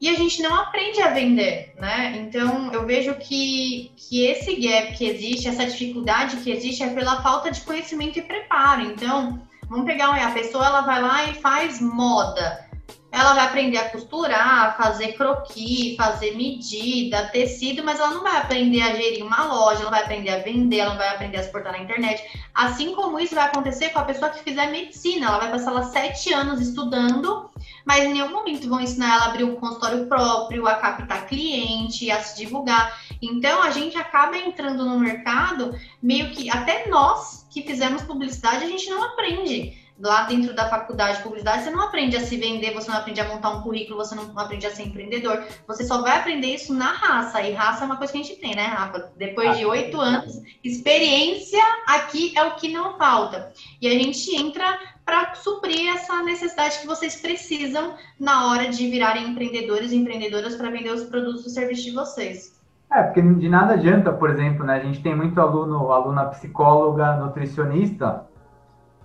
[0.00, 2.16] e a gente não aprende a vender, né?
[2.18, 7.22] Então, eu vejo que, que esse gap que existe, essa dificuldade que existe, é pela
[7.22, 8.82] falta de conhecimento e preparo.
[8.82, 9.40] Então,
[9.72, 12.68] Vamos pegar a pessoa, ela vai lá e faz moda.
[13.12, 18.80] Ela vai aprender a costurar, fazer croquis, fazer medida, tecido, mas ela não vai aprender
[18.80, 21.72] a gerir uma loja, ela vai aprender a vender, ela não vai aprender a exportar
[21.72, 22.24] na internet.
[22.54, 25.82] Assim como isso vai acontecer com a pessoa que fizer medicina, ela vai passar lá
[25.82, 27.50] sete anos estudando,
[27.84, 32.10] mas em nenhum momento vão ensinar ela a abrir um consultório próprio, a captar cliente,
[32.10, 32.98] a se divulgar.
[33.20, 38.68] Então a gente acaba entrando no mercado meio que até nós que fizemos publicidade, a
[38.68, 39.81] gente não aprende.
[40.00, 43.20] Lá dentro da faculdade de publicidade, você não aprende a se vender, você não aprende
[43.20, 45.44] a montar um currículo, você não aprende a ser empreendedor.
[45.66, 47.40] Você só vai aprender isso na raça.
[47.42, 49.12] E raça é uma coisa que a gente tem, né, Rafa?
[49.16, 53.52] Depois de oito anos, experiência aqui é o que não falta.
[53.80, 59.28] E a gente entra para suprir essa necessidade que vocês precisam na hora de virarem
[59.28, 62.60] empreendedores e empreendedoras para vender os produtos e serviços de vocês.
[62.92, 64.76] É, porque de nada adianta, por exemplo, né?
[64.76, 68.26] A gente tem muito aluno, aluna psicóloga, nutricionista,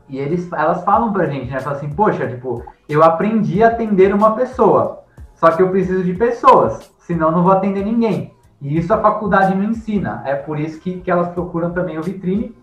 [0.09, 1.59] e eles, elas falam pra gente, né?
[1.59, 5.03] Falam assim, poxa, tipo, eu aprendi a atender uma pessoa.
[5.35, 8.33] só que eu preciso de pessoas, senão não vou atender ninguém.
[8.61, 10.23] E isso a faculdade não ensina.
[10.25, 12.55] É por isso que, que elas procuram também o vitrine.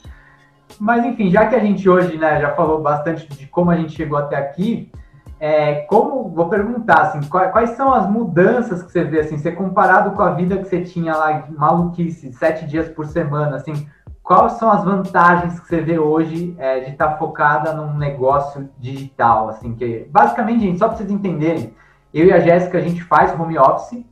[0.80, 3.92] Mas enfim, já que a gente hoje né, já falou bastante de como a gente
[3.92, 4.90] chegou até aqui,
[5.38, 9.52] é, como vou perguntar assim, quais, quais, são as mudanças que você vê assim, você
[9.52, 13.86] comparado com a vida que você tinha lá, maluquice, sete dias por semana, assim,
[14.24, 18.68] quais são as vantagens que você vê hoje é, de estar tá focada num negócio
[18.80, 21.72] digital, assim, que basicamente, gente, só para vocês entenderem,
[22.12, 24.04] eu e a Jéssica a gente faz home office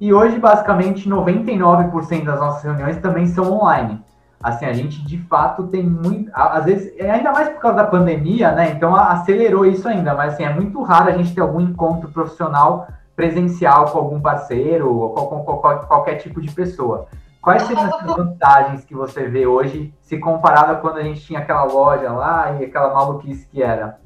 [0.00, 4.02] e hoje basicamente 99% das nossas reuniões também são online
[4.42, 7.84] assim, a gente de fato tem muito, às vezes, é ainda mais por causa da
[7.84, 8.70] pandemia, né?
[8.70, 12.88] Então acelerou isso ainda, mas assim, é muito raro a gente ter algum encontro profissional
[13.16, 17.06] presencial com algum parceiro ou com, com, com qualquer tipo de pessoa.
[17.48, 21.38] Quais seriam as vantagens que você vê hoje, se comparado a quando a gente tinha
[21.38, 23.98] aquela loja lá e aquela maluquice que era?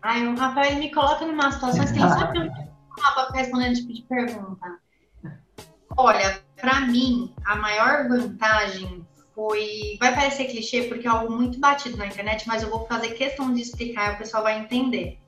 [0.00, 3.82] Ai, o Rafael me coloca numa situação que ele só que eu não respondendo esse
[3.82, 4.78] tipo de pergunta.
[5.98, 9.98] Olha, para mim, a maior vantagem foi.
[10.00, 13.52] Vai parecer clichê porque é algo muito batido na internet, mas eu vou fazer questão
[13.52, 15.20] de explicar e o pessoal vai entender.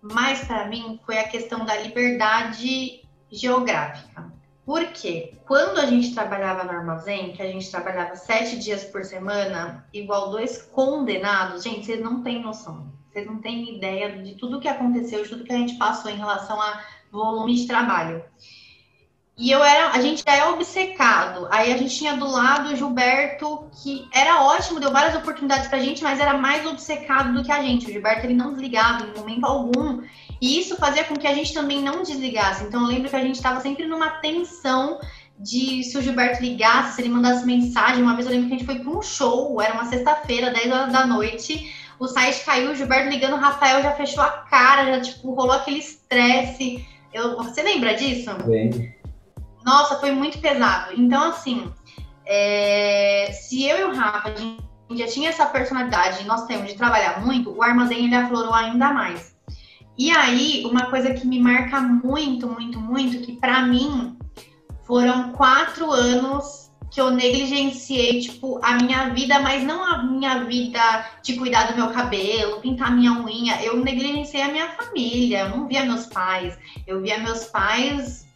[0.00, 4.32] Mas para mim foi a questão da liberdade geográfica.
[4.64, 5.34] Por quê?
[5.44, 10.30] Quando a gente trabalhava no armazém, que a gente trabalhava sete dias por semana, igual
[10.30, 12.92] dois condenados, gente, vocês não têm noção.
[13.10, 16.16] Vocês não têm ideia de tudo que aconteceu, de tudo que a gente passou em
[16.16, 18.24] relação a volume de trabalho.
[19.36, 21.48] E eu era, a gente já é obcecado.
[21.50, 25.78] Aí a gente tinha do lado o Gilberto, que era ótimo, deu várias oportunidades pra
[25.78, 27.86] gente, mas era mais obcecado do que a gente.
[27.86, 30.02] O Gilberto ele não desligava em momento algum.
[30.42, 32.64] E isso fazia com que a gente também não desligasse.
[32.64, 34.98] Então eu lembro que a gente estava sempre numa tensão
[35.38, 38.02] de se o Gilberto ligasse, se ele mandasse mensagem.
[38.02, 40.72] Uma vez eu lembro que a gente foi para um show, era uma sexta-feira, 10
[40.72, 41.72] horas da noite.
[41.96, 45.52] O site caiu, o Gilberto ligando, o Rafael já fechou a cara, já tipo, rolou
[45.52, 46.84] aquele estresse.
[47.14, 48.34] Eu, você lembra disso?
[48.44, 48.96] Bem.
[49.64, 50.92] Nossa, foi muito pesado.
[51.00, 51.72] Então, assim,
[52.26, 53.30] é...
[53.30, 54.58] se eu e o Rafa, a gente
[54.96, 59.32] já tinha essa personalidade, nós temos de trabalhar muito, o armazém ele aflorou ainda mais.
[59.96, 64.16] E aí, uma coisa que me marca muito, muito, muito, que para mim
[64.84, 71.06] foram quatro anos que eu negligenciei, tipo, a minha vida, mas não a minha vida
[71.22, 73.62] de cuidar do meu cabelo, pintar minha unha.
[73.62, 76.58] Eu negligenciei a minha família, eu não via meus pais.
[76.86, 78.26] Eu via meus pais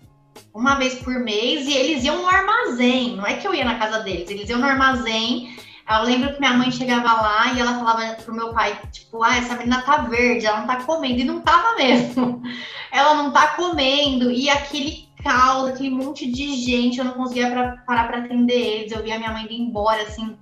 [0.54, 3.14] uma vez por mês e eles iam no armazém.
[3.14, 5.54] Não é que eu ia na casa deles, eles iam no armazém.
[5.88, 9.36] Eu lembro que minha mãe chegava lá e ela falava pro meu pai, tipo, ah,
[9.36, 11.20] essa menina tá verde, ela não tá comendo.
[11.20, 12.42] E não tava mesmo.
[12.90, 14.30] Ela não tá comendo.
[14.30, 18.92] E aquele caos, aquele monte de gente, eu não conseguia pra, parar para atender eles.
[18.92, 20.36] Eu via minha mãe ir embora, assim,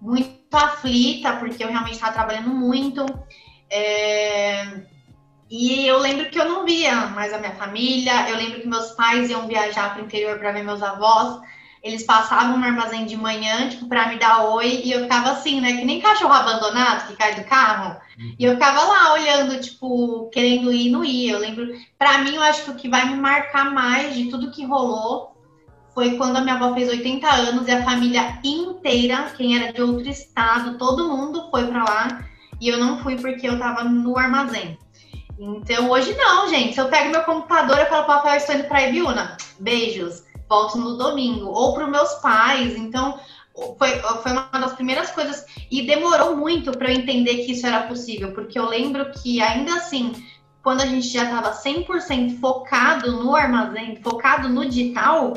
[0.00, 3.06] muito aflita, porque eu realmente estava trabalhando muito.
[3.70, 4.82] É...
[5.50, 8.90] E eu lembro que eu não via mais a minha família, eu lembro que meus
[8.92, 11.40] pais iam viajar para o interior para ver meus avós.
[11.84, 15.60] Eles passavam no armazém de manhã, tipo, para me dar oi, e eu ficava assim,
[15.60, 15.76] né?
[15.76, 18.00] Que nem cachorro abandonado que cai do carro.
[18.38, 21.32] E eu ficava lá olhando, tipo, querendo ir não ia.
[21.32, 21.68] Eu lembro,
[21.98, 25.36] para mim, eu acho que o que vai me marcar mais de tudo que rolou
[25.92, 29.82] foi quando a minha avó fez 80 anos e a família inteira, quem era de
[29.82, 32.24] outro estado, todo mundo foi para lá.
[32.60, 34.78] E eu não fui porque eu tava no armazém.
[35.38, 36.74] Então, hoje não, gente.
[36.74, 39.36] Se eu pego meu computador e falo, papai, eu estou indo para Ibiúna.
[39.60, 40.23] Beijos.
[40.48, 41.46] Volto no domingo.
[41.46, 42.76] Ou para os meus pais.
[42.76, 43.18] Então,
[43.78, 43.90] foi,
[44.22, 45.44] foi uma das primeiras coisas.
[45.70, 48.32] E demorou muito para eu entender que isso era possível.
[48.32, 50.12] Porque eu lembro que, ainda assim,
[50.62, 55.34] quando a gente já estava 100% focado no armazém, focado no digital,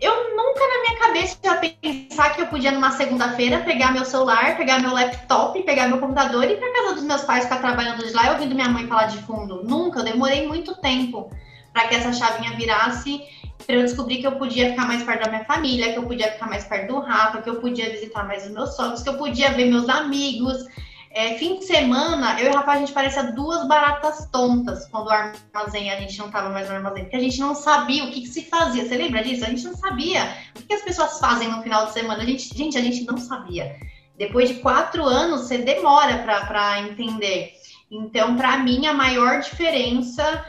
[0.00, 4.56] eu nunca na minha cabeça ia pensar que eu podia numa segunda-feira pegar meu celular,
[4.56, 8.06] pegar meu laptop, pegar meu computador e ir para casa dos meus pais ficar trabalhando
[8.06, 9.64] de lá e ouvindo minha mãe falar de fundo.
[9.64, 11.30] Nunca, eu demorei muito tempo
[11.72, 13.22] para que essa chavinha virasse,
[13.68, 16.48] eu descobrir que eu podia ficar mais perto da minha família, que eu podia ficar
[16.48, 19.52] mais perto do Rafa, que eu podia visitar mais os meus sogros, que eu podia
[19.52, 20.66] ver meus amigos,
[21.16, 25.06] é, fim de semana, eu e o Rafa, a gente parecia duas baratas tontas quando
[25.06, 28.10] o armazém, a gente não tava mais no armazém, porque a gente não sabia o
[28.10, 28.84] que, que se fazia.
[28.84, 29.44] Você lembra disso?
[29.44, 30.36] A gente não sabia.
[30.50, 32.20] O que, que as pessoas fazem no final de semana?
[32.20, 33.76] A gente, gente, a gente não sabia.
[34.18, 37.52] Depois de quatro anos, você demora para entender.
[37.88, 40.44] Então, para mim, a maior diferença,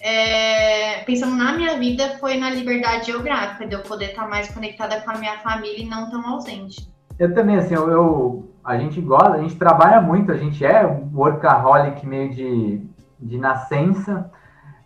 [0.00, 5.00] é, pensando na minha vida, foi na liberdade geográfica, de eu poder estar mais conectada
[5.00, 6.88] com a minha família e não tão ausente.
[7.18, 10.84] Eu também, assim, eu, eu, a gente gosta, a gente trabalha muito, a gente é
[11.12, 12.82] workaholic meio de,
[13.18, 14.30] de nascença,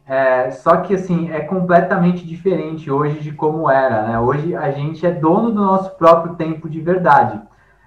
[0.06, 4.18] é, só que, assim, é completamente diferente hoje de como era, né?
[4.18, 7.40] Hoje a gente é dono do nosso próprio tempo de verdade.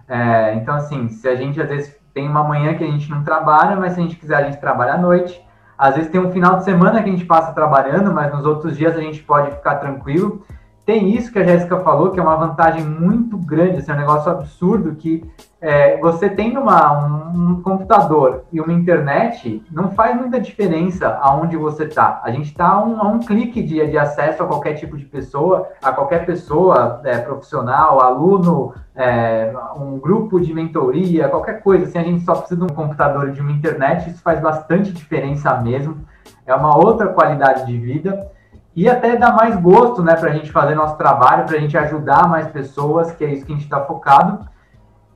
[0.08, 3.24] É, então, assim, se a gente às vezes tem uma manhã que a gente não
[3.24, 5.45] trabalha, mas se a gente quiser a gente trabalha à noite,
[5.78, 8.78] Às vezes tem um final de semana que a gente passa trabalhando, mas nos outros
[8.78, 10.42] dias a gente pode ficar tranquilo.
[10.86, 13.98] Tem isso que a Jéssica falou, que é uma vantagem muito grande, assim, é um
[13.98, 15.26] negócio absurdo que
[15.60, 21.86] é, você tendo uma, um, computador e uma internet, não faz muita diferença aonde você
[21.86, 22.22] está.
[22.24, 25.06] A gente está a, um, a um, clique de, de, acesso a qualquer tipo de
[25.06, 31.86] pessoa, a qualquer pessoa é, profissional, aluno, é, um grupo de mentoria, qualquer coisa.
[31.86, 34.94] Assim, a gente só precisa de um computador e de uma internet, isso faz bastante
[34.94, 35.98] diferença mesmo.
[36.46, 38.35] É uma outra qualidade de vida
[38.76, 41.78] e até dá mais gosto né, para a gente fazer nosso trabalho, para a gente
[41.78, 44.46] ajudar mais pessoas, que é isso que a gente está focado.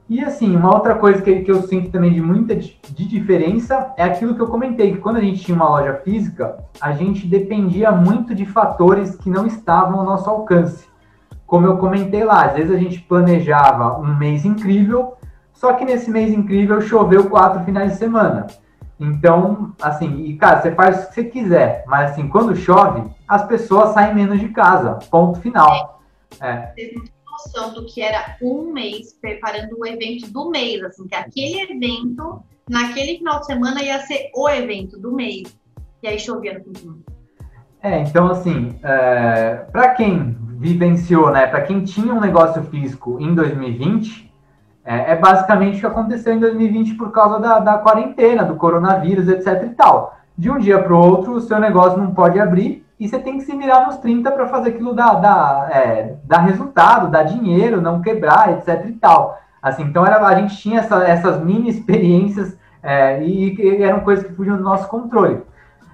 [0.07, 4.03] E assim, uma outra coisa que, que eu sinto também de muita de diferença é
[4.03, 7.91] aquilo que eu comentei, que quando a gente tinha uma loja física, a gente dependia
[7.91, 10.87] muito de fatores que não estavam ao nosso alcance.
[11.45, 15.13] Como eu comentei lá, às vezes a gente planejava um mês incrível,
[15.53, 18.47] só que nesse mês incrível choveu quatro finais de semana.
[18.99, 23.45] Então, assim, e cara, você faz o que você quiser, mas assim, quando chove, as
[23.47, 24.99] pessoas saem menos de casa.
[25.09, 26.01] Ponto final.
[26.41, 26.73] É.
[26.77, 26.93] é
[27.39, 32.43] noção do que era um mês preparando o evento do mês, assim, que aquele evento,
[32.69, 35.57] naquele final de semana, ia ser o evento do mês.
[36.03, 36.99] E aí chovia no fim de semana.
[37.81, 43.33] É, então assim, é, para quem vivenciou, né, para quem tinha um negócio físico em
[43.33, 44.28] 2020,
[44.89, 49.27] é, é, basicamente o que aconteceu em 2020 por causa da, da quarentena, do coronavírus,
[49.27, 50.17] etc e tal.
[50.35, 53.37] De um dia para o outro, o seu negócio não pode abrir e você tem
[53.37, 57.79] que se virar nos 30 para fazer aquilo dar, dar, é, dar resultado, dar dinheiro,
[57.79, 59.39] não quebrar, etc e tal.
[59.61, 64.25] Assim, então era, a gente tinha essa, essas mini experiências é, e, e, eram coisas
[64.25, 65.43] que fugiam do nosso controle.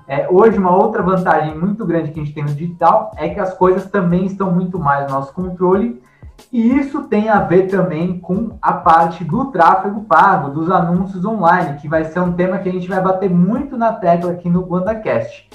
[0.07, 3.41] É, hoje, uma outra vantagem muito grande que a gente tem no digital é que
[3.41, 6.01] as coisas também estão muito mais no nosso controle
[6.51, 11.77] e isso tem a ver também com a parte do tráfego pago, dos anúncios online,
[11.79, 14.65] que vai ser um tema que a gente vai bater muito na tecla aqui no
[14.65, 15.49] WandaCast.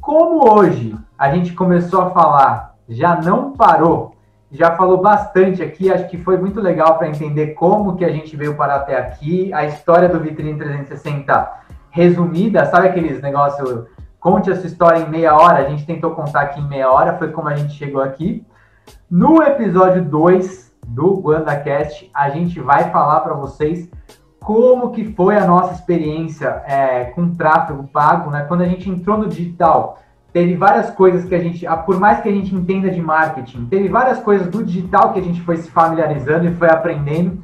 [0.00, 4.14] Como hoje a gente começou a falar, já não parou,
[4.50, 8.36] já falou bastante aqui, acho que foi muito legal para entender como que a gente
[8.36, 13.86] veio parar até aqui, a história do Vitrine 360 resumida, sabe aqueles negócios,
[14.18, 17.16] conte a sua história em meia hora, a gente tentou contar aqui em meia hora,
[17.16, 18.44] foi como a gente chegou aqui.
[19.16, 23.88] No episódio 2 do WandaCast, a gente vai falar para vocês
[24.40, 28.44] como que foi a nossa experiência é, com tráfego pago, né?
[28.48, 30.00] Quando a gente entrou no digital,
[30.32, 33.88] teve várias coisas que a gente, por mais que a gente entenda de marketing, teve
[33.88, 37.40] várias coisas do digital que a gente foi se familiarizando e foi aprendendo.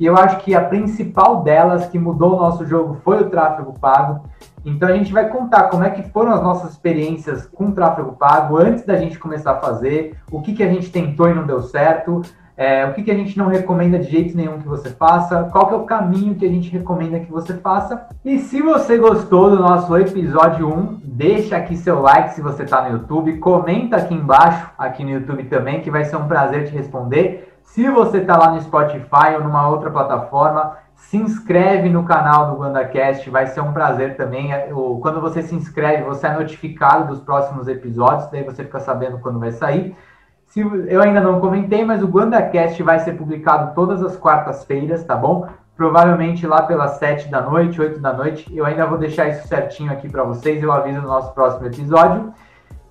[0.00, 3.78] E eu acho que a principal delas que mudou o nosso jogo foi o tráfego
[3.78, 4.24] pago.
[4.64, 8.56] Então a gente vai contar como é que foram as nossas experiências com tráfego pago
[8.56, 11.60] antes da gente começar a fazer, o que, que a gente tentou e não deu
[11.60, 12.22] certo,
[12.56, 15.44] é, o que, que a gente não recomenda de jeito nenhum que você faça?
[15.44, 18.06] Qual que é o caminho que a gente recomenda que você faça?
[18.22, 22.82] E se você gostou do nosso episódio 1, deixa aqui seu like se você está
[22.82, 26.72] no YouTube, comenta aqui embaixo, aqui no YouTube também, que vai ser um prazer te
[26.74, 27.49] responder.
[27.70, 32.60] Se você está lá no Spotify ou numa outra plataforma, se inscreve no canal do
[32.60, 34.52] WandaCast, vai ser um prazer também.
[34.52, 34.68] É,
[35.00, 39.38] quando você se inscreve, você é notificado dos próximos episódios, daí você fica sabendo quando
[39.38, 39.96] vai sair.
[40.46, 45.14] Se, eu ainda não comentei, mas o GuandaCast vai ser publicado todas as quartas-feiras, tá
[45.14, 45.48] bom?
[45.76, 48.52] Provavelmente lá pelas 7 da noite, 8 da noite.
[48.52, 52.34] Eu ainda vou deixar isso certinho aqui para vocês, eu aviso no nosso próximo episódio.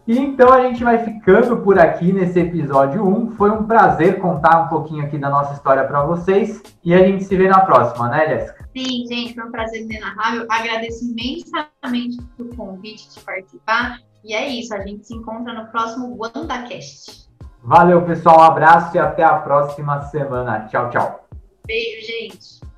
[0.10, 3.36] E então a gente vai ficando por aqui nesse episódio 1.
[3.36, 6.64] Foi um prazer contar um pouquinho aqui da nossa história para vocês.
[6.84, 8.68] E a gente se vê na próxima, né, Jéssica?
[8.76, 10.47] Sim, gente, foi um prazer inenarrável.
[10.49, 13.99] Agradeço imensamente o convite de participar.
[14.26, 17.30] E é isso, a gente se encontra no próximo WandaCast.
[17.64, 18.39] Valeu, pessoal.
[18.39, 20.62] Um abraço e até a próxima semana.
[20.72, 21.30] Tchau, tchau.
[21.68, 22.68] Beijo, gente.